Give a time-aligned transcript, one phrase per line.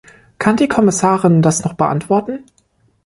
[0.39, 2.43] Kann die Kommissarin das noch beantworten?